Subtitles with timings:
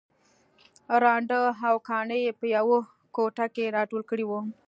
[1.01, 2.77] ړانده او کاڼه يې په يوه
[3.15, 4.39] کوټه کې راټول کړي وو